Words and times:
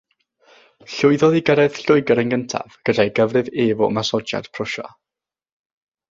Llwyddodd 0.93 1.35
i 1.39 1.41
gyrraedd 1.49 1.75
Lloegr 1.81 2.21
yn 2.23 2.31
gyntaf 2.33 2.77
gyda'i 2.89 3.11
gyfrif 3.19 3.51
ef 3.67 3.83
o 3.89 3.93
ymosodiad 3.93 4.49
Prwsia. 4.57 4.89